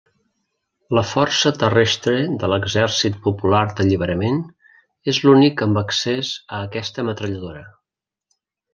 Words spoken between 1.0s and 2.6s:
Força terrestre de